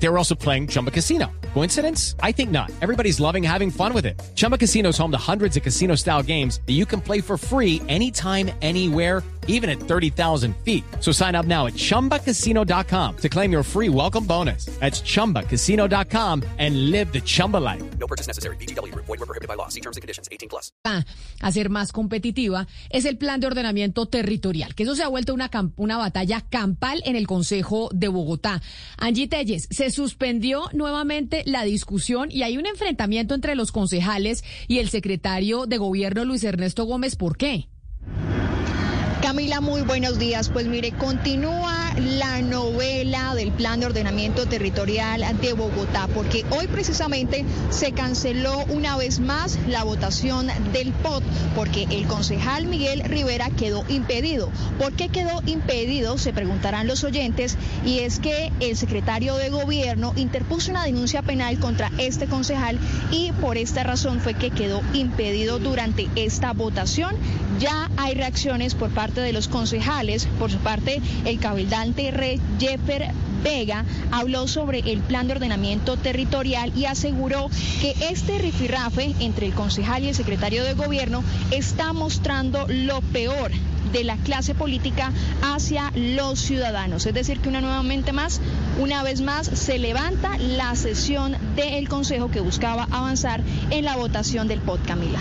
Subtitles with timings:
[0.00, 1.26] They were also playing Chumba Casino.
[1.54, 2.14] Coincidence?
[2.22, 2.70] I think not.
[2.82, 4.20] Everybody's loving having fun with it.
[4.36, 7.36] Chumba Casino is home to hundreds of casino style games that you can play for
[7.36, 10.84] free anytime, anywhere, even at 30,000 feet.
[11.00, 14.66] So sign up now at chumbacasino.com to claim your free welcome bonus.
[14.78, 17.82] That's chumbacasino.com and live the Chumba life.
[17.98, 18.56] No purchase necessary.
[18.56, 18.94] BGW.
[18.94, 19.68] Void were prohibited by law.
[19.68, 20.28] See terms and conditions.
[20.30, 20.70] 18 plus.
[20.84, 21.04] a
[21.40, 25.32] a ser más competitiva es el plan de ordenamiento territorial, que eso se ha vuelto
[25.34, 28.60] una, cam- una batalla campal en el Consejo de Bogotá.
[28.98, 34.78] Angie Telles, se suspendió nuevamente la discusión y hay un enfrentamiento entre los concejales y
[34.78, 37.16] el secretario de gobierno Luis Ernesto Gómez.
[37.16, 37.68] ¿Por qué?
[39.28, 40.48] Camila, muy buenos días.
[40.48, 47.44] Pues mire, continúa la novela del plan de ordenamiento territorial de Bogotá, porque hoy precisamente
[47.68, 51.22] se canceló una vez más la votación del POT,
[51.54, 54.48] porque el concejal Miguel Rivera quedó impedido.
[54.78, 56.16] ¿Por qué quedó impedido?
[56.16, 61.58] Se preguntarán los oyentes, y es que el secretario de gobierno interpuso una denuncia penal
[61.58, 62.78] contra este concejal
[63.10, 67.14] y por esta razón fue que quedó impedido durante esta votación.
[67.58, 70.26] Ya hay reacciones por parte de los concejales.
[70.38, 76.72] Por su parte, el cabildante Re Jeffer Vega habló sobre el plan de ordenamiento territorial
[76.76, 77.50] y aseguró
[77.80, 83.50] que este rifirrafe entre el concejal y el secretario de gobierno está mostrando lo peor
[83.92, 85.12] de la clase política
[85.42, 87.06] hacia los ciudadanos.
[87.06, 88.40] Es decir, que una nuevamente más,
[88.78, 94.46] una vez más, se levanta la sesión del Consejo que buscaba avanzar en la votación
[94.46, 95.20] del POT, Camila.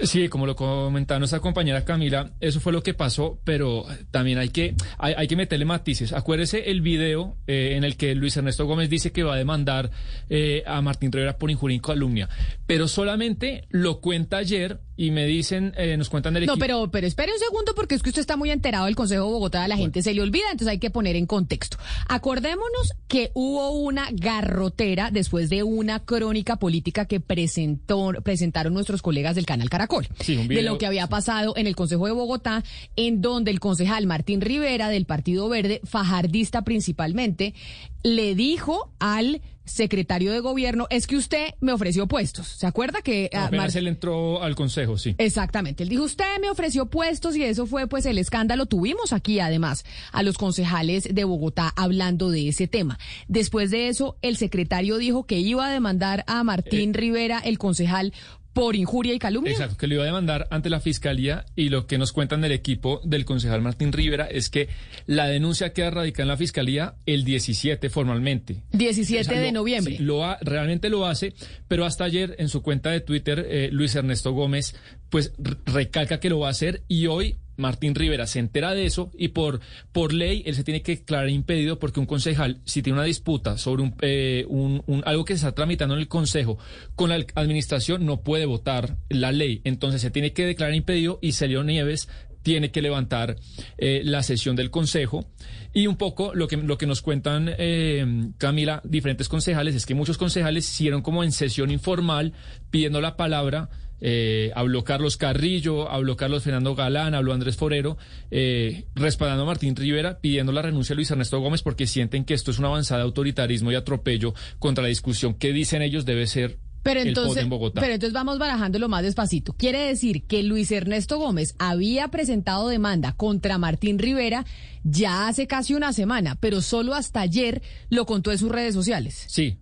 [0.00, 4.48] Sí, como lo comentaba nuestra compañera Camila, eso fue lo que pasó, pero también hay
[4.48, 6.12] que, hay, hay que meterle matices.
[6.12, 9.90] Acuérdese el video eh, en el que Luis Ernesto Gómez dice que va a demandar
[10.30, 12.28] eh, a Martín Rivera por injuria y calumnia,
[12.66, 16.60] pero solamente lo cuenta ayer y me dicen, eh, nos cuentan del No, equipo.
[16.60, 19.30] pero, pero espere un segundo porque es que usted está muy enterado del Consejo de
[19.32, 21.78] Bogotá, a la gente se le olvida, entonces hay que poner en contexto.
[22.08, 29.34] Acordémonos que hubo una garrotera después de una crónica política que presentó, presentaron nuestros colegas
[29.34, 32.12] del canal Caracol, Sí, un de video- lo que había pasado en el Consejo de
[32.12, 32.62] Bogotá,
[32.96, 37.54] en donde el concejal Martín Rivera del Partido Verde, fajardista principalmente,
[38.02, 42.46] le dijo al secretario de gobierno, es que usted me ofreció puestos.
[42.48, 45.14] ¿Se acuerda que ah, Apenas Mar- él entró al consejo, sí.
[45.18, 45.82] Exactamente.
[45.82, 48.66] Él dijo, usted me ofreció puestos y eso fue pues el escándalo.
[48.66, 52.98] Tuvimos aquí además a los concejales de Bogotá hablando de ese tema.
[53.28, 58.12] Después de eso, el secretario dijo que iba a demandar a Martín Rivera, el concejal,
[58.54, 59.52] por injuria y calumnia.
[59.52, 62.52] Exacto, que lo iba a demandar ante la fiscalía y lo que nos cuentan del
[62.52, 64.68] equipo del concejal Martín Rivera es que
[65.06, 68.62] la denuncia queda radicada en la fiscalía el 17 formalmente.
[68.72, 69.96] 17 O sea, de lo- noviembre.
[69.98, 71.34] sí, lo ha- realmente lo hace,
[71.68, 74.76] pero hasta ayer en su cuenta de Twitter, eh, Luis Ernesto Gómez,
[75.10, 75.32] pues
[75.66, 79.28] recalca que lo va a hacer y hoy Martín Rivera se entera de eso y
[79.28, 79.60] por,
[79.92, 83.58] por ley él se tiene que declarar impedido porque un concejal, si tiene una disputa
[83.58, 86.58] sobre un, eh, un- algo que se está tramitando en el consejo
[86.94, 89.60] con la administración, no puede votar la ley.
[89.64, 92.08] Entonces se tiene que declarar impedido y Celio Nieves
[92.42, 93.36] tiene que levantar
[93.78, 95.24] eh, la sesión del Consejo.
[95.72, 98.04] Y un poco lo que, lo que nos cuentan, eh,
[98.36, 102.34] Camila, diferentes concejales, es que muchos concejales hicieron como en sesión informal
[102.70, 103.70] pidiendo la palabra.
[104.06, 107.96] Eh, habló Carlos Carrillo, habló Carlos Fernando Galán, habló Andrés Forero,
[108.30, 112.34] eh, respaldando a Martín Rivera, pidiendo la renuncia de Luis Ernesto Gómez porque sienten que
[112.34, 116.26] esto es una avanzada de autoritarismo y atropello contra la discusión que dicen ellos debe
[116.26, 117.80] ser Pero entonces, en Bogotá.
[117.80, 119.54] pero entonces vamos barajándolo más despacito.
[119.54, 124.44] Quiere decir que Luis Ernesto Gómez había presentado demanda contra Martín Rivera
[124.82, 129.24] ya hace casi una semana, pero solo hasta ayer lo contó en sus redes sociales.
[129.28, 129.56] Sí,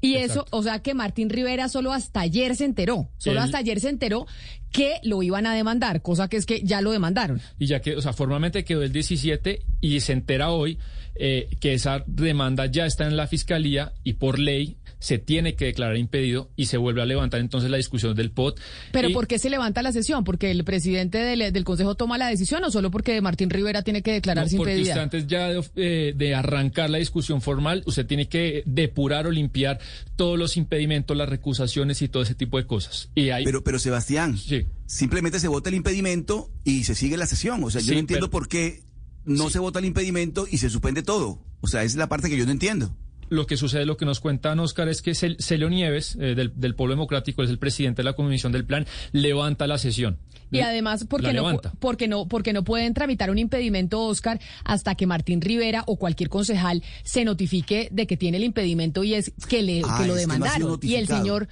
[0.00, 3.80] Y eso, o sea que Martín Rivera solo hasta ayer se enteró, solo hasta ayer
[3.80, 4.26] se enteró
[4.72, 7.40] que lo iban a demandar, cosa que es que ya lo demandaron.
[7.58, 10.78] y ya que, o sea, formalmente quedó el 17 y se entera hoy
[11.16, 15.64] eh, que esa demanda ya está en la fiscalía y por ley se tiene que
[15.64, 18.60] declarar impedido y se vuelve a levantar entonces la discusión del POT.
[18.92, 20.22] Pero Y- ¿por qué se levanta la sesión?
[20.22, 24.02] ¿Porque el presidente del, del Consejo toma la decisión o solo porque Martín Rivera tiene
[24.02, 25.02] que No, declararse porque impedida?
[25.02, 29.80] antes ya de, eh, de arrancar la discusión formal, usted tiene que depurar o limpiar
[30.16, 33.08] todos los impedimentos, las recusaciones y todo ese tipo de cosas.
[33.14, 34.66] Y Pero, pero Sebastián, Sí.
[34.86, 37.64] simplemente se vota el impedimento y se sigue la sesión.
[37.64, 38.82] O sea, yo Sí, no entiendo pero- por qué
[39.24, 41.42] no se vota el impedimento y se suspende todo.
[41.62, 42.94] O sea, esa es la parte que yo no entiendo.
[43.30, 46.52] Lo que sucede, lo que nos cuenta Oscar, es que Cel- Celio Nieves, eh, del,
[46.54, 50.18] del Polo Democrático, es el presidente de la Comisión del Plan, levanta la sesión.
[50.52, 55.06] Y además, porque no, porque, no, porque no pueden tramitar un impedimento, Oscar, hasta que
[55.06, 59.62] Martín Rivera o cualquier concejal se notifique de que tiene el impedimento y es que,
[59.62, 60.80] le, Ah, que lo es que no ha demandaron.
[60.82, 61.46] y el señor,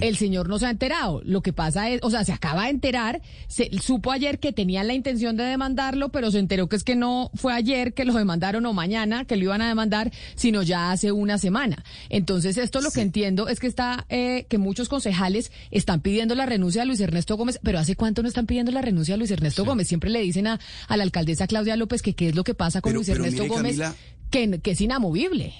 [0.00, 1.22] el señor no se ha enterado.
[1.24, 4.88] Lo que pasa es, o sea, se acaba de enterar, se supo ayer que tenían
[4.88, 8.12] la intención de demandarlo, pero se enteró que es que no fue ayer que lo
[8.14, 11.84] demandaron o mañana que lo iban a demandar, sino ya hace una semana.
[12.08, 16.46] Entonces, esto lo que entiendo es que está, eh, que muchos concejales están pidiendo la
[16.46, 19.30] renuncia de Luis Ernesto Gómez, pero ¿hace cuánto no están pidiendo la renuncia de Luis
[19.30, 19.88] Ernesto Gómez?
[19.88, 22.80] Siempre le dicen a, a la alcaldesa Claudia López que qué es lo que pasa
[22.80, 23.94] con Pero- Luis pero Ernesto mire, Gómez, Camila-
[24.30, 25.54] que, que es inamovible.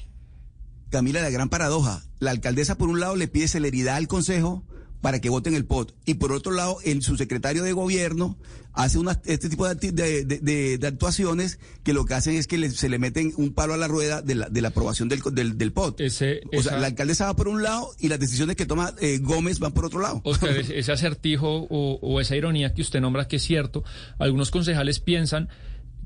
[0.90, 2.02] Camila, la gran paradoja.
[2.19, 4.62] La alcaldesa, por un lado, le pide celeridad al Consejo
[5.02, 5.93] para que voten el POT.
[6.06, 8.38] Y por otro lado, el subsecretario de gobierno
[8.72, 12.37] hace una, este tipo de, acti- de- de- de- de actuaciones que lo que hacen
[12.37, 15.20] es que le- se le meten un palo a la rueda de la, aprobación del,
[15.32, 16.00] del, del POT.
[16.00, 19.19] Ese- o sea, la alcaldesa va por un lado y las decisiones que toma eh,
[19.20, 20.22] Gómez van por otro lado.
[20.25, 23.84] Oscar, ese acertijo o, o esa ironía que usted nombra que es cierto,
[24.19, 25.50] algunos concejales piensan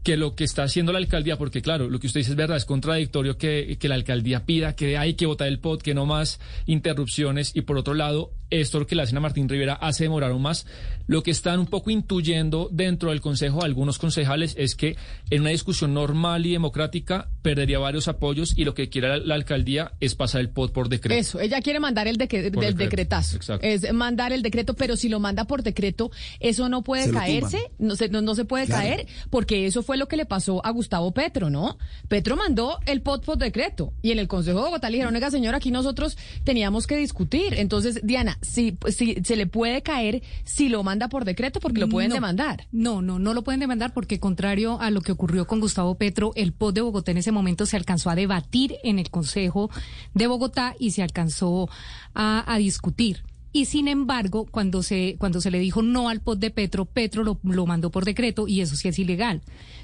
[0.02, 2.56] que lo que está haciendo la alcaldía, porque claro, lo que usted dice es verdad,
[2.56, 6.06] es contradictorio que, que la alcaldía pida que hay que votar el POT, que no
[6.06, 10.04] más interrupciones, y por otro lado, esto lo que le hacen a Martín Rivera hace
[10.04, 10.66] demorar aún más.
[11.08, 14.96] Lo que están un poco intuyendo dentro del Consejo algunos concejales es que
[15.30, 19.34] en una discusión normal y democrática perdería varios apoyos y lo que quiere la, la
[19.36, 21.18] alcaldía es pasar el POT por decreto.
[21.18, 23.36] Eso, ella quiere mandar el del decreto, decretazo.
[23.36, 23.66] exacto.
[23.66, 26.10] Es mandar el decreto, pero si lo manda por decreto,
[26.40, 28.82] eso no puede Se caerse, no se, no, no se puede Claro.
[28.82, 31.78] caer, porque eso fue lo que le pasó a Gustavo Petro, ¿no?
[32.08, 35.30] Petro mandó el POT por decreto y en el Consejo de Bogotá le dijeron, oiga
[35.30, 37.54] señora, aquí nosotros teníamos que discutir.
[37.54, 41.88] Entonces, Diana, si, si se le puede caer si lo manda por decreto, porque lo
[41.88, 42.14] pueden No.
[42.14, 42.66] demandar.
[42.72, 46.32] No, no, no lo pueden demandar porque contrario a lo que ocurrió con Gustavo Petro,
[46.36, 49.70] el POT de Bogotá en ese momento se alcanzó a debatir en el Consejo
[50.14, 51.68] de Bogotá y se alcanzó
[52.14, 53.22] a, a discutir.
[53.52, 57.24] Y sin embargo, cuando se, cuando se le dijo no al POT de Petro, Petro
[57.24, 59.40] lo, lo mandó por decreto y eso sí es ilegal.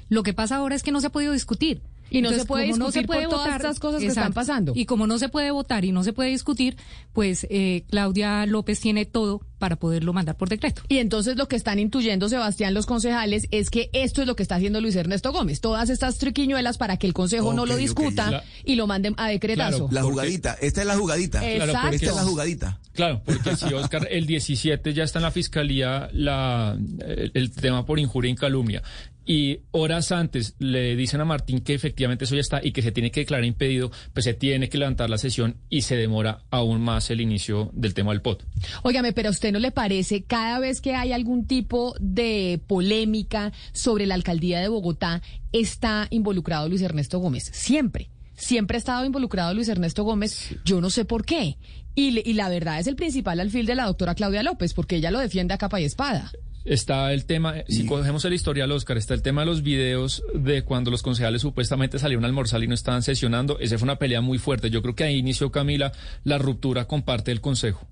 [0.09, 1.81] Lo que pasa ahora es que no se ha podido discutir.
[2.13, 4.71] Y no se puede discutir por todas estas cosas que están pasando.
[4.75, 6.77] Y como no se puede votar y no se puede discutir,
[7.11, 10.81] pues eh, Claudia López tiene todo para poderlo mandar por decreto.
[10.89, 14.43] Y entonces lo que están intuyendo, Sebastián, los concejales, es que esto es lo que
[14.43, 15.61] está haciendo Luis Ernesto Gómez.
[15.61, 19.13] Todas estas triquiñuelas para que el Consejo no Ok, lo discuta La- y lo manden
[19.17, 19.87] a decretazo.
[19.87, 19.93] Claro.
[19.93, 20.57] La porque- jugadita.
[20.61, 21.39] Esta es la jugadita.
[21.49, 21.71] Exacto.
[21.71, 22.79] Claro, porque Esta es la jugadita.
[22.93, 26.77] Claro, porque si Oscar el 17 ya está en la fiscalía la,
[27.07, 28.83] el, el tema por injuria y calumnia
[29.25, 32.91] y horas antes le dicen a Martín que efectivamente eso ya está y que se
[32.91, 36.81] tiene que declarar impedido, pues se tiene que levantar la sesión y se demora aún
[36.81, 38.45] más el inicio del tema del POT.
[38.83, 43.51] Óigame, pero a usted no le parece cada vez que hay algún tipo de polémica
[43.71, 45.21] sobre la alcaldía de Bogotá
[45.51, 47.49] está involucrado Luis Ernesto Gómez?
[47.53, 48.09] Siempre.
[48.35, 51.57] Siempre ha estado involucrado Luis Ernesto Gómez, yo no sé por qué.
[51.95, 54.95] Y, le- y la verdad es el principal alfil de la doctora Claudia López, porque
[54.95, 56.31] ella lo defiende a capa y espada.
[56.65, 60.63] Está el tema, si cogemos el historial, Oscar, está el tema de los videos de
[60.63, 63.59] cuando los concejales supuestamente salieron a almorzar y no estaban sesionando.
[63.59, 64.69] Esa fue una pelea muy fuerte.
[64.69, 65.91] Yo creo que ahí inició Camila
[66.23, 67.85] la ruptura con parte del consejo.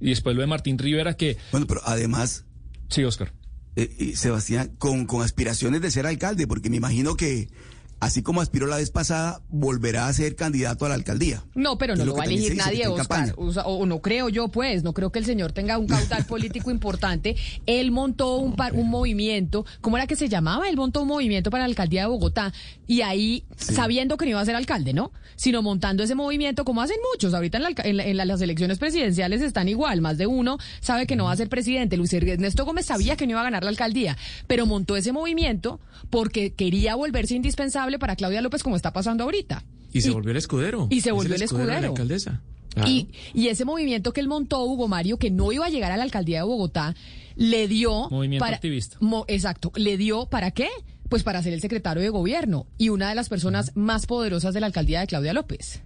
[0.00, 2.44] Y después lo de Martín Rivera, que Bueno, pero además,
[2.88, 3.32] sí, Oscar.
[3.76, 7.48] eh, eh, Sebastián, con, con aspiraciones de ser alcalde, porque me imagino que,
[8.00, 11.42] así como aspiró la vez pasada, volverá a ser candidato a la alcaldía.
[11.54, 13.34] No, pero no lo va a elegir nadie, Oscar.
[13.36, 14.82] O, no creo yo, pues.
[14.82, 17.36] No creo que el señor tenga un caudal político importante.
[17.66, 19.64] Él montó un, par- un movimiento.
[19.80, 20.68] ¿Cómo era que se llamaba?
[20.68, 22.52] Él montó un movimiento para la alcaldía de Bogotá.
[22.86, 25.12] Y ahí, sabiendo que no iba a ser alcalde, ¿no?
[25.36, 27.34] Sino montando ese movimiento, como hacen muchos.
[27.34, 30.00] Ahorita en, la en la- en la- las elecciones presidenciales están igual.
[30.00, 31.96] Más de uno sabe que no va a ser presidente.
[31.96, 34.16] Luis Ernesto Gómez sabía que no iba a ganar la alcaldía.
[34.46, 39.64] Pero montó ese movimiento porque quería volverse indispensable para Claudia López, como está pasando ahorita.
[39.92, 40.88] Y se volvió el escudero.
[40.90, 41.88] y se Es volvió el de la escudero.
[41.88, 42.42] alcaldesa.
[42.74, 42.90] Claro.
[42.90, 45.96] Y, y ese movimiento que él montó, Hugo Mario, que no iba a llegar a
[45.96, 46.94] la alcaldía de Bogotá,
[47.34, 48.10] le dio...
[48.10, 48.98] Movimiento activista.
[49.00, 49.72] mo- exacto.
[49.76, 50.68] ¿Le dio para qué?
[51.08, 54.60] Pues para ser el secretario de gobierno y una de las personas más poderosas de
[54.60, 55.80] la alcaldía de Claudia López.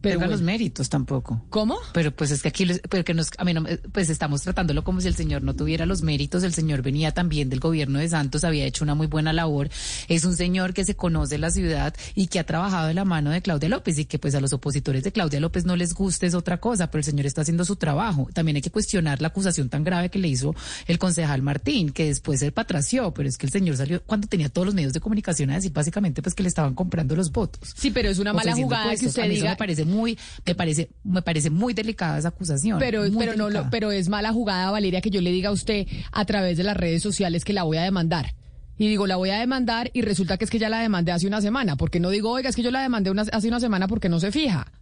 [0.00, 1.44] Pero Tenga los bueno, méritos tampoco.
[1.50, 1.76] ¿Cómo?
[1.92, 5.00] Pero pues es que aquí, les- porque nos, a mí no pues estamos tratándolo como
[5.00, 6.42] si el señor no tuviera los méritos.
[6.42, 9.68] El señor venía también del gobierno de Santos, había hecho una muy buena labor.
[10.08, 13.30] Es un señor que se conoce la ciudad y que ha trabajado de la mano
[13.30, 16.26] de Claudia López y que pues a los opositores de Claudia López no les guste
[16.26, 18.28] es otra cosa, pero el señor está haciendo su trabajo.
[18.32, 20.54] También hay que cuestionar la acusación tan grave que le hizo
[20.86, 24.48] el concejal Martín, que después se patració, pero es que el señor salió cuando tenía
[24.48, 27.74] todos los medios de comunicación a decir básicamente pues que le estaban comprando los votos.
[27.76, 29.50] Sí, pero es una mala jugada que usted diga...
[29.50, 32.78] me parece muy, me parece, me parece muy delicada esa acusación.
[32.78, 33.70] Pero, pero no, delicada.
[33.70, 36.76] pero es mala jugada, Valeria, que yo le diga a usted a través de las
[36.76, 38.34] redes sociales que la voy a demandar.
[38.78, 41.26] y digo, la voy a demandar y resulta que es que ya la demandé hace
[41.26, 43.86] una semana, porque no digo, oiga, es que yo la demandé una- hace una semana
[43.88, 44.72] porque no se fija.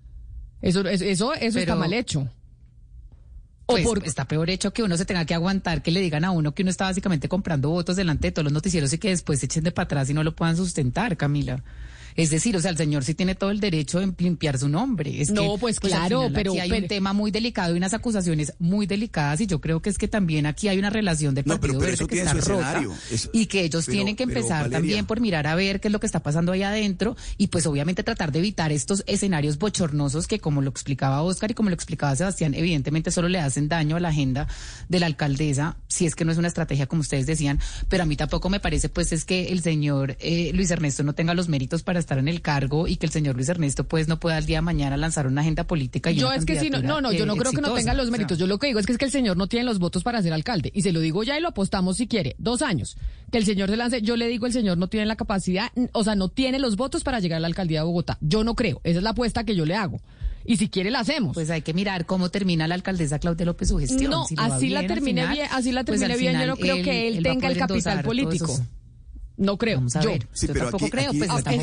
[0.62, 2.28] Eso, eso, eso, eso está mal hecho.
[3.66, 6.24] O Pues por- está peor hecho que uno se tenga que aguantar que le digan
[6.24, 9.08] a uno que uno está básicamente comprando votos delante de todos los noticieros y que
[9.10, 11.62] después se echen de para atrás y no lo puedan sustentar, Camila.
[12.18, 15.20] Es decir, o sea, el señor sí tiene todo el derecho de limpiar su nombre.
[15.22, 17.74] Es No, que, pues al claro, final pero- aquí hay pero- un tema muy delicado
[17.74, 20.90] y unas acusaciones muy delicadas y yo creo que es que también aquí hay una
[20.90, 22.94] relación del No, pero- Partido pero Verde eso que tiene está su rota escenario.
[23.10, 24.78] Eso- y que ellos pero- tienen que pero, empezar Valeria.
[24.78, 27.66] también por mirar a ver qué es lo que está pasando ahí adentro y pues
[27.66, 31.74] obviamente tratar de evitar estos escenarios bochornosos que como lo explicaba Oscar y como lo
[31.74, 34.48] explicaba Sebastián, evidentemente solo le hacen daño a la agenda
[34.88, 38.06] de la alcaldesa, si es que no es una estrategia como ustedes decían, pero a
[38.06, 41.48] mí tampoco me parece pues es que el señor eh, Luis Ernesto no tenga los
[41.48, 44.38] méritos para estar en el cargo y que el señor Luis Ernesto pues no pueda
[44.38, 46.80] al día de mañana lanzar una agenda política y Yo una es que sí, no,
[46.80, 48.38] no, no, yo no eh, creo que no tenga los O sea, méritos.
[48.38, 50.22] Yo lo que digo es que es que el señor no tiene los votos para
[50.22, 50.70] ser alcalde.
[50.74, 52.34] Y se lo digo ya y lo apostamos si quiere.
[52.38, 52.96] Dos años.
[53.30, 54.00] Que el señor se lance.
[54.00, 57.04] Yo le digo, el señor no tiene la capacidad, o sea, no tiene los votos
[57.04, 58.16] para llegar a la alcaldía de Bogotá.
[58.22, 58.80] Yo no creo.
[58.84, 60.00] Esa es la apuesta que yo le hago.
[60.46, 61.34] Y si quiere la hacemos.
[61.34, 64.10] Pues hay que mirar cómo termina la alcaldesa Claudia López su gestión.
[64.10, 66.40] No, Si así la bien termine final, bien, así la pues termine bien.
[66.40, 68.58] Yo no creo que él, tenga el capital político.
[69.38, 69.76] No creo.
[69.76, 70.10] Vamos a yo.
[70.10, 70.28] ver.
[70.32, 71.08] Sí, yo pero tampoco aquí- creo.
[71.10, 71.62] aquí pues está Es-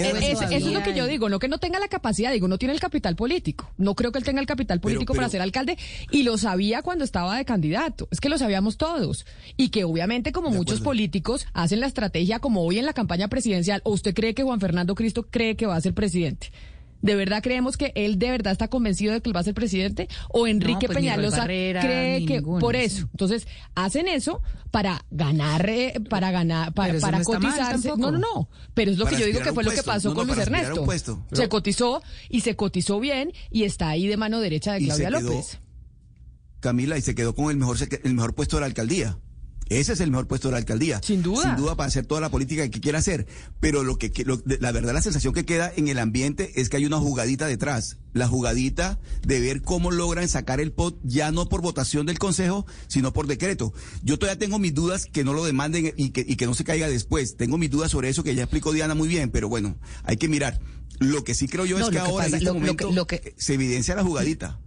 [0.63, 2.79] eso lo que yo digo, no que no tenga la capacidad, digo, no tiene el
[2.79, 3.69] capital político.
[3.77, 5.77] No creo que él tenga el capital político pero- para ser alcalde
[6.09, 8.07] y lo sabía cuando estaba de candidato.
[8.11, 9.25] Es que lo sabíamos todos.
[9.57, 10.83] Y que obviamente como muchos acuerdo.
[10.85, 14.59] políticos hacen la estrategia como hoy en la campaña presidencial, o usted cree que Juan
[14.61, 16.51] Fernando Cristo cree que va a ser presidente.
[17.05, 19.53] ¿De verdad creemos que él de verdad está convencido de que él va a ser
[19.53, 20.07] presidente?
[20.29, 22.81] ¿O Enrique pues Peñalosa Barrera, cree que ninguno, por sí.
[22.81, 23.01] eso?
[23.11, 27.89] Entonces, hacen eso para ganar, eh, para ganar, para, no cotizarse.
[27.89, 28.49] No, no, no.
[28.73, 30.33] Pero es lo Para que yo digo que fue lo que pasó No, con no,
[30.33, 30.83] Luis Ernesto.
[30.83, 31.25] puesto.
[31.31, 34.87] Se cotizó y se cotizó bien y está ahí de mano derecha de Y se
[34.87, 35.59] Claudia quedó- López.
[36.59, 39.19] Camila, y se quedó con el mejor, el mejor puesto de la alcaldía.
[39.69, 41.01] Ese es el mejor puesto de la alcaldía.
[41.03, 41.41] Sin duda.
[41.43, 43.25] Sin duda para hacer toda la política que quiera hacer.
[43.59, 46.69] Pero lo que, lo- de- la verdad, la sensación que queda en el ambiente es
[46.69, 47.97] que hay una jugadita detrás.
[48.13, 52.65] La jugadita de ver cómo logran sacar el POT ya no por votación del Consejo,
[52.87, 53.73] sino por decreto.
[54.03, 56.63] Yo todavía tengo mis dudas que no lo demanden y que, y que no se
[56.63, 57.35] caiga después.
[57.35, 60.27] Tengo mis dudas sobre eso que ya explicó Diana muy bien, pero bueno, hay que
[60.29, 60.59] mirar.
[60.99, 62.85] Lo que sí creo yo No, es que ahora pasa- en este lo- lo que-
[62.85, 64.59] momento lo que- se evidencia la jugadita.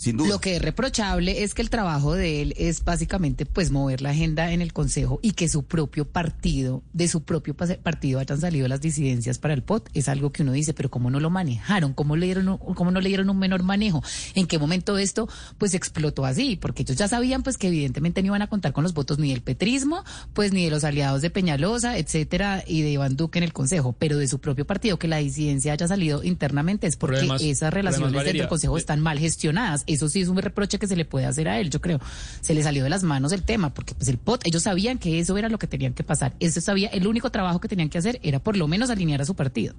[0.00, 0.30] Sin duda.
[0.30, 4.10] Lo que es reprochable es que el trabajo de él es básicamente pues mover la
[4.10, 8.66] agenda en el Consejo y que su propio partido, de su propio partido hayan salido
[8.66, 11.92] las disidencias para el POT, es algo que uno dice, pero ¿cómo no lo manejaron?
[11.92, 14.02] ¿Cómo, le dieron, un- cómo no le dieron un menor manejo?
[14.34, 15.28] ¿En qué momento esto
[15.58, 16.56] pues explotó así?
[16.56, 19.28] Porque ellos ya sabían pues que evidentemente no iban a contar con los votos ni
[19.30, 20.02] del petrismo,
[20.32, 23.94] pues ni de los aliados de Peñalosa, etcétera, y de Iván Duque en el Consejo,
[23.98, 27.70] pero de su propio partido que la disidencia haya salido internamente es porque además- esas
[27.74, 29.84] relaciones además, dentro del Consejo están mal gestionadas.
[29.92, 32.00] Eso sí es un reproche que se le puede hacer a él, yo creo.
[32.40, 35.18] Se le salió de las manos el tema, porque pues el POT, ellos sabían que
[35.18, 36.34] eso era lo que tenían que pasar.
[36.38, 39.24] Eso sabía, el único trabajo que tenían que hacer era por lo menos alinear a
[39.24, 39.74] su partido.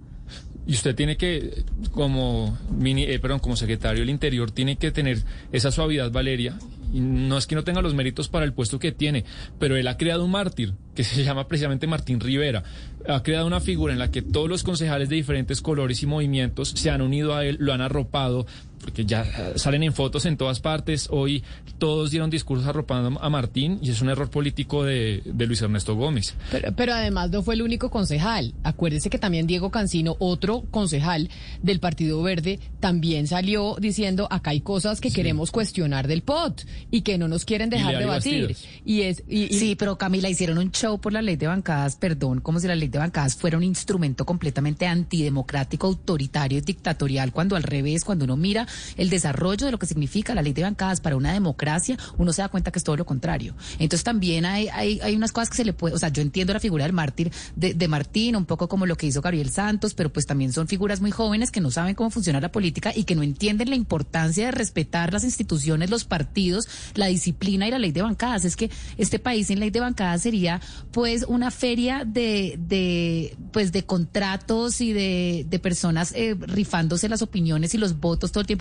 [0.68, 5.24] Y usted tiene que, como mini, eh, perdón, como secretario del Interior, tiene que tener
[5.52, 6.58] esa suavidad, Valeria.
[6.94, 9.24] No es que no tenga los méritos para el puesto que tiene,
[9.60, 12.64] pero él ha creado un mártir que se llama precisamente Martín Rivera.
[13.08, 16.70] Ha creado una figura en la que todos los concejales de diferentes colores y movimientos
[16.70, 18.46] se han unido a él, lo han arropado,
[18.82, 21.08] porque ya eh, salen en fotos en todas partes.
[21.12, 21.44] Hoy
[21.78, 25.96] todos dieron discursos arropando a Martín y es un error político de, de Luis Ernesto
[25.96, 26.34] Gómez.
[26.52, 28.54] Pero, pero además no fue el único concejal.
[28.64, 31.30] Acuérdese que también Diego Cancino, otro concejal
[31.62, 37.02] del Partido Verde, también salió diciendo acá hay cosas que queremos cuestionar del POT y
[37.02, 38.48] que no nos quieren dejar debatir.
[38.48, 38.66] Bastidas.
[38.86, 41.96] Y es y, y- Sí, pero Camila, hicieron un show por la ley de bancadas,
[41.96, 47.32] perdón, como si la ley de bancadas fuera un instrumento completamente antidemocrático, autoritario y dictatorial,
[47.32, 50.64] cuando al revés, cuando uno mira el desarrollo de lo que significa la ley de
[50.64, 53.56] bancadas para una democracia, uno se da cuenta que es todo lo contrario.
[53.80, 56.54] Entonces también hay, hay, hay unas cosas que se le puede, o sea, yo entiendo
[56.54, 60.12] la figura del mártir de, Martín, un poco como lo que hizo Gabriel Santos, pero
[60.12, 63.16] pues también son figuras muy jóvenes que no saben cómo funciona la política y que
[63.16, 67.92] no entienden la importancia de respetar las instituciones, los partidos, la disciplina y la ley
[67.92, 68.46] de bancadas.
[68.46, 70.62] Es que este país sin ley de bancadas sería
[70.92, 77.22] pues una feria de, de pues de contratos y de, de personas eh, rifándose las
[77.22, 78.61] opiniones y los votos todo el tiempo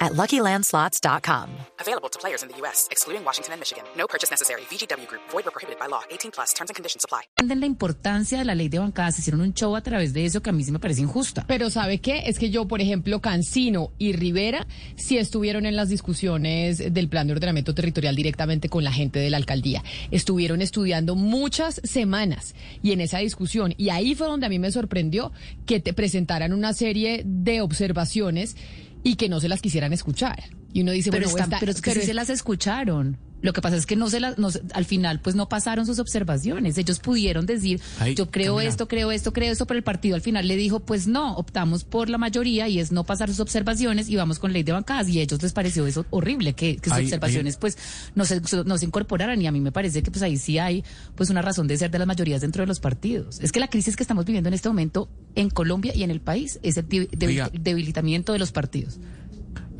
[0.00, 1.50] at luckylandslots.com.
[1.80, 3.84] Available to players in the U.S., excluding Washington and Michigan.
[3.96, 4.62] No purchase necessary.
[4.70, 6.02] VGW Group, void or prohibited by law.
[6.10, 7.22] 18 plus terms and conditions apply.
[7.36, 10.42] entienden la importancia de la ley de bancadas, hicieron un show a través de eso
[10.42, 11.44] que a mí sí me parece injusta.
[11.46, 12.24] Pero ¿sabe qué?
[12.26, 14.66] Es que yo, por ejemplo, Cancino y Rivera
[14.96, 19.30] sí estuvieron en las discusiones del plan de ordenamiento territorial directamente con la gente de
[19.30, 19.82] la alcaldía.
[20.10, 24.70] Estuvieron estudiando muchas semanas y en esa discusión, y ahí fue donde a mí me
[24.70, 25.32] sorprendió
[25.66, 28.56] que te presentaran una serie de observaciones
[29.02, 30.42] y que no se las quisieran escuchar.
[30.72, 33.16] Y uno dice, pero, bueno, están- esta- pero es que sí se las escucharon.
[33.42, 35.98] Lo que pasa es que no se las, no al final pues no pasaron sus
[35.98, 36.76] observaciones.
[36.78, 40.20] Ellos pudieron decir, Ay, yo creo esto, creo esto, creo esto, pero el partido al
[40.20, 44.08] final le dijo, pues no, optamos por la mayoría y es no pasar sus observaciones
[44.08, 45.08] y vamos con ley de bancadas.
[45.08, 47.78] Y a ellos les pareció eso horrible, que, que sus Ay, observaciones pues
[48.14, 49.40] no se, no se incorporaran.
[49.40, 51.90] Y a mí me parece que pues ahí sí hay pues una razón de ser
[51.90, 53.40] de las mayorías dentro de los partidos.
[53.40, 56.20] Es que la crisis que estamos viviendo en este momento en Colombia y en el
[56.20, 58.98] país es el debil- debilitamiento de los partidos.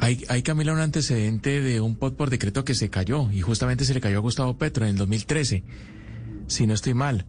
[0.00, 3.84] Hay, hay, Camila, un antecedente de un POT por decreto que se cayó y justamente
[3.84, 5.62] se le cayó a Gustavo Petro en el 2013.
[6.46, 7.26] Si no estoy mal.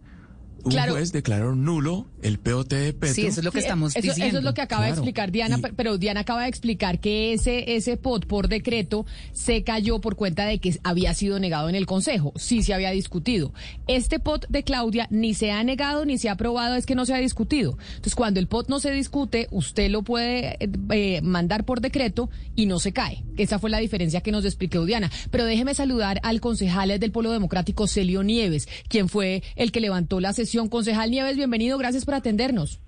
[0.64, 0.92] Un Claro.
[0.92, 3.14] juez declaró nulo el POT de Petro.
[3.14, 4.26] Sí, eso es lo que Sí, estamos eso, diciendo.
[4.28, 7.32] eso es lo que acaba de explicar Diana, Y- pero Diana acaba de explicar que
[7.32, 11.74] ese, ese POT por decreto se cayó por cuenta de que había sido negado en
[11.74, 12.32] el Consejo.
[12.36, 13.52] Sí se había discutido.
[13.88, 17.06] Este POT de Claudia ni se ha negado ni se ha aprobado, es que no
[17.06, 17.76] se ha discutido.
[17.90, 22.30] Entonces, cuando el POT no se discute, usted lo puede eh, eh, mandar por decreto
[22.54, 23.24] y no se cae.
[23.36, 25.10] Esa fue la diferencia que nos explicó Diana.
[25.32, 30.20] Pero déjeme saludar al concejal del Polo Democrático, Celio Nieves, quien fue el que levantó
[30.20, 30.51] la sesión.
[30.68, 32.78] Concejal Nieves, bienvenido, gracias por atendernos.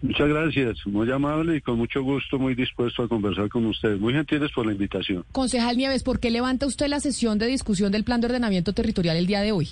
[0.00, 3.98] Muchas gracias, muy amable y con mucho gusto, muy dispuesto a conversar con ustedes.
[3.98, 5.24] Muy gentiles por la invitación.
[5.32, 9.16] Concejal Nieves, ¿por qué levanta usted la sesión de discusión del plan de ordenamiento territorial
[9.16, 9.70] el día de hoy?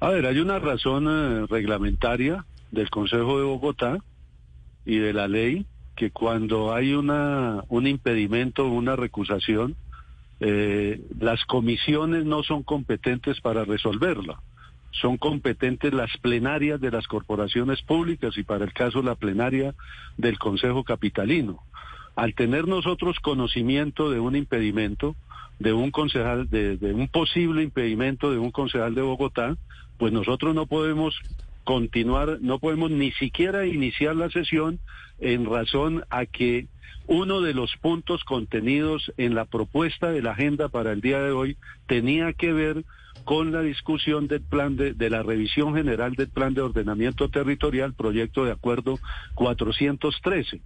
[0.00, 3.98] A ver, hay una razón eh, reglamentaria del Consejo de Bogotá
[4.84, 5.66] y de la ley
[5.96, 9.76] que cuando hay una un impedimento, una recusación,
[10.40, 14.40] eh, las comisiones no son competentes para resolverla.
[14.92, 19.74] Son competentes las plenarias de las corporaciones públicas y para el caso la plenaria
[20.16, 21.60] del Consejo Capitalino.
[22.14, 25.16] Al tener nosotros conocimiento de un impedimento,
[25.58, 29.56] de un concejal, de, un posible impedimento de un concejal de Bogotá,
[29.98, 31.18] pues nosotros no podemos
[31.64, 34.78] continuar, no podemos ni siquiera iniciar la sesión
[35.20, 36.66] en razón a que
[37.06, 41.30] uno de los puntos contenidos en la propuesta de la agenda para el día de
[41.30, 41.56] hoy
[41.86, 42.84] tenía que ver
[43.24, 47.94] con la discusión del plan de, de la revisión general del plan de ordenamiento territorial,
[47.94, 48.98] proyecto de acuerdo
[49.34, 50.60] 413.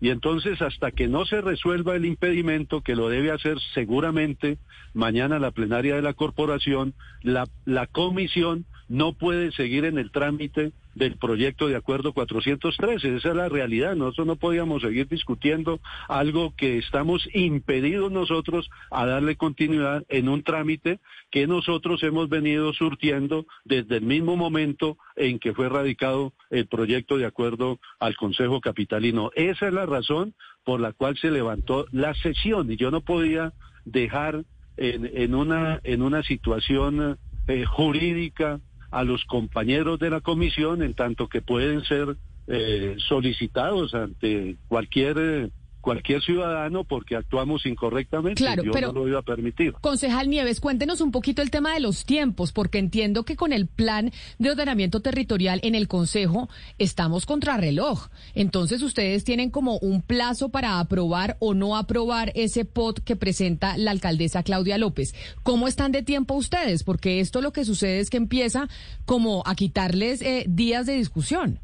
[0.00, 4.58] Y entonces, hasta que no se resuelva el impedimento, que lo debe hacer seguramente
[4.92, 10.72] mañana la plenaria de la corporación, la, la comisión no puede seguir en el trámite
[10.96, 13.16] del proyecto de acuerdo 413.
[13.16, 13.94] Esa es la realidad.
[13.94, 15.78] Nosotros no podíamos seguir discutiendo
[16.08, 20.98] algo que estamos impedidos nosotros a darle continuidad en un trámite
[21.30, 27.18] que nosotros hemos venido surtiendo desde el mismo momento en que fue radicado el proyecto
[27.18, 29.30] de acuerdo al Consejo Capitalino.
[29.34, 33.52] Esa es la razón por la cual se levantó la sesión y yo no podía
[33.84, 34.44] dejar
[34.78, 40.94] en, en una en una situación eh, jurídica a los compañeros de la comisión en
[40.94, 45.50] tanto que pueden ser eh, solicitados ante cualquier eh,
[45.86, 48.42] cualquier ciudadano porque actuamos incorrectamente.
[48.42, 49.72] Claro, Yo pero- no lo iba a permitir.
[49.74, 53.68] Concejal Nieves, cuéntenos un poquito el tema de los tiempos, porque entiendo que con el
[53.68, 58.08] plan de ordenamiento territorial en el Consejo estamos contrarreloj.
[58.34, 63.78] Entonces ustedes tienen como un plazo para aprobar o no aprobar ese POT que presenta
[63.78, 65.14] la alcaldesa Claudia López.
[65.44, 66.82] ¿Cómo están de tiempo ustedes?
[66.82, 68.68] Porque esto lo que sucede es que empieza
[69.04, 71.60] como a quitarles eh, días de discusión.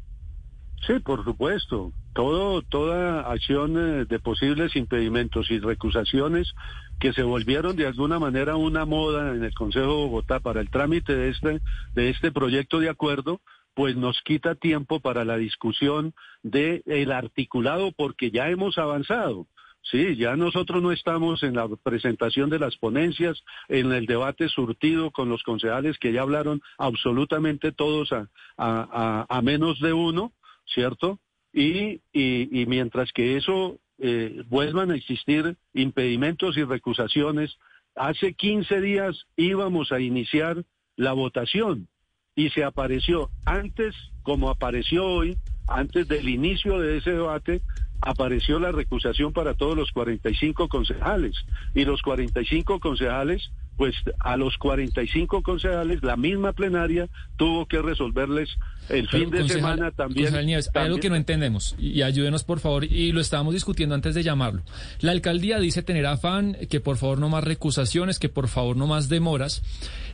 [0.87, 1.91] Sí, por supuesto.
[2.13, 6.53] Todo, toda acción eh, de posibles impedimentos y recusaciones
[6.99, 10.69] que se volvieron de alguna manera una moda en el Consejo de Bogotá para el
[10.69, 11.61] trámite de este,
[11.95, 13.41] de este proyecto de acuerdo,
[13.73, 19.47] pues nos quita tiempo para la discusión de el articulado porque ya hemos avanzado.
[19.81, 25.11] Sí, ya nosotros no estamos en la presentación de las ponencias, en el debate surtido
[25.11, 30.31] con los concejales que ya hablaron absolutamente todos a, a, a menos de uno,
[30.65, 31.19] ¿cierto?
[31.53, 37.57] Y, y, y mientras que eso eh, vuelvan a existir impedimentos y recusaciones,
[37.95, 41.87] hace 15 días íbamos a iniciar la votación
[42.35, 45.37] y se apareció antes, como apareció hoy,
[45.67, 47.61] antes del inicio de ese debate,
[48.01, 51.35] apareció la recusación para todos los 45 concejales.
[51.73, 58.49] Y los 45 concejales pues a los 45 concejales la misma plenaria tuvo que resolverles
[58.89, 60.25] el Pero, fin de concejal- semana también.
[60.25, 63.53] concejal Nieves, hay algo que no entendemos y, y ayúdenos por favor y lo estábamos
[63.53, 64.61] discutiendo antes de llamarlo.
[64.99, 68.87] La alcaldía dice tener afán, que por favor no más recusaciones, que por favor no
[68.87, 69.63] más demoras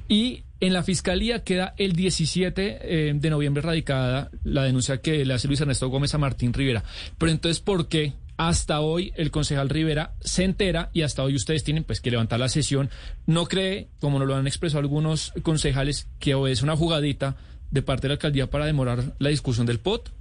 [0.08, 5.34] y en la fiscalía queda el 17 eh, de noviembre radicada la denuncia que le
[5.34, 6.84] hace Luis Ernesto Gómez a Martín Rivera.
[7.18, 8.14] Pero entonces, ¿por qué?
[8.40, 12.40] Hasta hoy el concejal Rivera se entera y hasta hoy ustedes tienen pues que levantar
[12.40, 12.90] la sesión.
[13.28, 17.36] ¿No cree, como nos lo han expresado algunos concejales, que es una jugadita
[17.70, 20.12] de parte de la alcaldía para demorar la discusión del POT?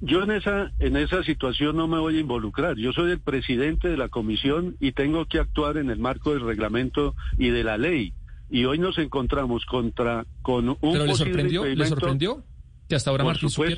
[0.00, 2.76] Yo en esa, en esa situación no me voy a involucrar.
[2.76, 6.44] Yo soy el presidente de la comisión y tengo que actuar en el marco del
[6.44, 8.14] reglamento y de la ley.
[8.50, 11.64] Y hoy nos encontramos contra con un ¿Pero le sorprendió?
[11.64, 12.44] ¿Le sorprendió?
[12.88, 13.76] Que hasta ahora por Martín supiera?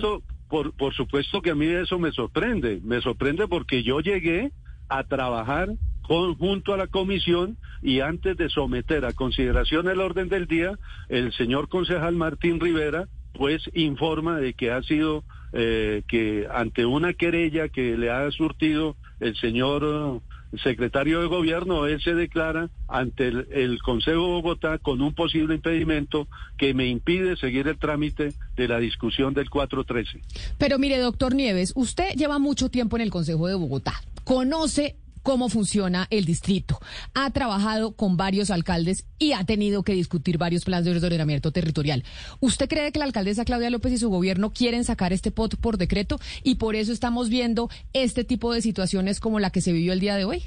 [0.49, 2.81] Por, por supuesto que a mí eso me sorprende.
[2.85, 4.53] Me sorprende porque yo llegué
[4.89, 5.69] a trabajar
[6.03, 10.79] con- junto a la comisión y antes de someter a consideración el orden del día,
[11.09, 17.13] el señor concejal Martín Rivera pues informa de que ha sido eh, que ante una
[17.13, 20.23] querella que le ha surtido el señor
[20.63, 25.55] secretario de gobierno, él se declara ante el, el Consejo de Bogotá con un posible
[25.55, 30.21] impedimento que me impide seguir el trámite de la discusión del 413.
[30.59, 33.95] Pero mire, doctor Nieves, usted lleva mucho tiempo en el Consejo de Bogotá.
[34.25, 34.97] Conoce
[35.27, 36.79] cómo funciona el distrito.
[37.15, 42.05] Ha trabajado con varios alcaldes y ha tenido que discutir varios planes de ordenamiento territorial.
[42.39, 45.79] ¿Usted cree que la alcaldesa Claudia López y su gobierno quieren sacar este POT por
[45.79, 49.93] decreto y por eso estamos viendo este tipo de situaciones como la que se vivió
[49.93, 50.45] el día de hoy?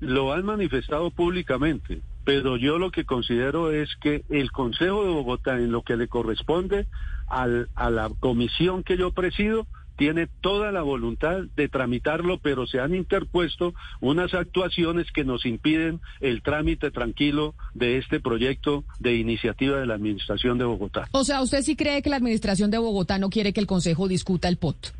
[0.00, 5.54] Lo han manifestado públicamente, pero yo lo que considero es que el Consejo de Bogotá,
[5.56, 6.88] en lo que le corresponde
[7.28, 9.68] al- a la comisión que yo presido,
[10.00, 16.00] tiene toda la voluntad de tramitarlo, pero se han interpuesto unas actuaciones que nos impiden
[16.20, 21.06] el trámite tranquilo de este proyecto de iniciativa de la Administración de Bogotá.
[21.12, 24.08] O sea, ¿usted sí cree que la administración de Bogotá no quiere que el Consejo
[24.08, 24.94] discuta el POT?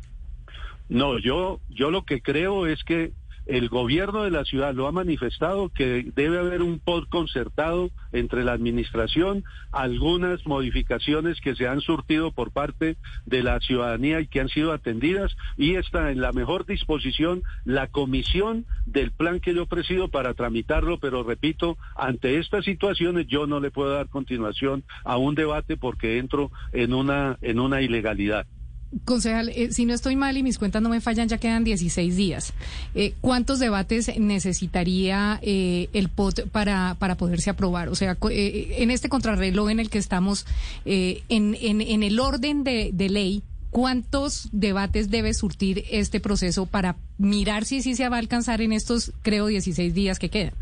[0.87, 3.11] No, yo, yo lo que creo es que
[3.45, 8.43] el gobierno de la ciudad lo ha manifestado que debe haber un POD concertado entre
[8.43, 14.41] la administración, algunas modificaciones que se han surtido por parte de la ciudadanía y que
[14.41, 19.65] han sido atendidas y está en la mejor disposición la comisión del plan que yo
[19.65, 25.17] presido para tramitarlo, pero repito, ante estas situaciones yo no le puedo dar continuación a
[25.17, 28.45] un debate porque entro en una en una ilegalidad.
[29.05, 32.15] Concejal, eh, si no estoy mal y mis cuentas no me fallan, ya quedan 16
[32.17, 32.53] días.
[32.93, 37.87] Eh, ¿Cuántos debates necesitaría eh, el POT para, para poderse aprobar?
[37.87, 40.45] O sea, eh, en este contrarreloj en el que estamos,
[40.83, 47.63] en, en, el orden de, de ley, ¿cuántos debates debe surtir este proceso para mirar
[47.63, 50.53] si sí se va a alcanzar en estos, creo, 16 días que quedan?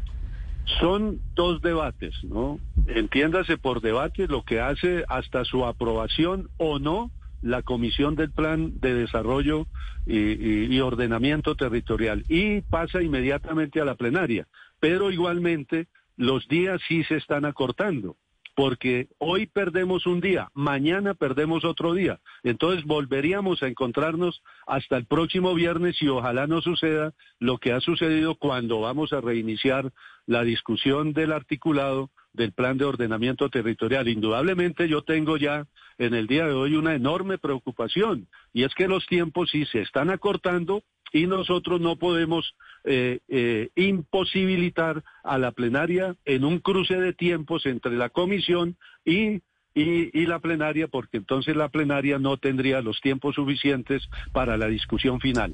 [0.79, 2.59] Son dos debates, ¿no?
[2.87, 7.09] Entiéndase por debate lo que hace hasta su aprobación o no
[7.41, 9.67] la Comisión del Plan de Desarrollo
[10.05, 14.47] y, y- y Ordenamiento Territorial y pasa inmediatamente a la plenaria.
[14.79, 18.17] Pero igualmente los días sí se están acortando
[18.59, 22.19] porque hoy perdemos un día, mañana perdemos otro día.
[22.43, 27.79] Entonces volveríamos a encontrarnos hasta el próximo viernes y ojalá no suceda lo que ha
[27.79, 29.93] sucedido cuando vamos a reiniciar
[30.25, 34.09] la discusión del articulado del plan de ordenamiento territorial.
[34.09, 35.65] Indudablemente yo tengo ya
[35.97, 39.79] en el día de hoy una enorme preocupación y es que los tiempos sí se
[39.79, 46.95] están acortando y nosotros no podemos eh, eh, imposibilitar a la plenaria en un cruce
[46.95, 49.41] de tiempos entre la comisión y,
[49.73, 54.67] y, y la plenaria, porque entonces la plenaria no tendría los tiempos suficientes para la
[54.67, 55.53] discusión final.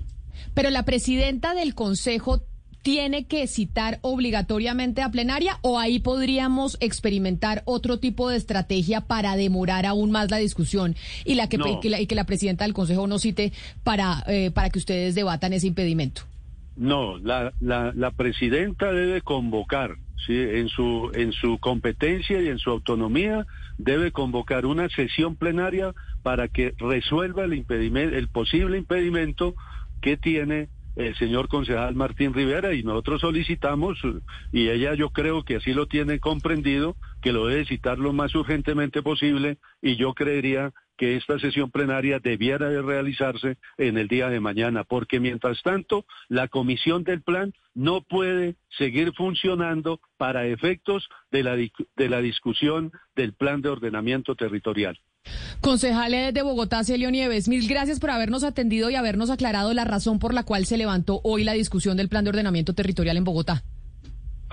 [0.54, 2.42] Pero la presidenta del Consejo
[2.86, 9.36] tiene que citar obligatoriamente a plenaria o ahí podríamos experimentar otro tipo de estrategia para
[9.36, 10.96] demorar aún más la discusión
[11.26, 11.66] y la que, No.
[11.66, 14.78] y que, la, y que la presidenta del Consejo no cite para, eh, para que
[14.78, 16.22] ustedes debatan ese impedimento.
[16.78, 19.96] No, la, la, la presidenta debe convocar,
[20.28, 20.38] ¿sí?
[20.38, 23.48] en, su, en su competencia y en su autonomía,
[23.80, 29.56] debe convocar una sesión plenaria para que resuelva el, impedimento, el posible impedimento
[30.02, 34.00] que tiene el señor concejal Martín Rivera y nosotros solicitamos,
[34.52, 38.34] y ella yo creo que así lo tiene comprendido, que lo debe citar lo más
[38.36, 44.30] urgentemente posible y yo creería que esta sesión plenaria debiera de realizarse en el día
[44.30, 51.08] de mañana, porque mientras tanto la comisión del plan no puede seguir funcionando para efectos
[51.32, 55.00] de la, de la discusión del plan de ordenamiento territorial.
[55.62, 60.20] Concejales de Bogotá, Celio Nieves, mil gracias por habernos atendido y habernos aclarado la razón
[60.20, 63.64] por la cual se levantó hoy la discusión del plan de ordenamiento territorial en Bogotá.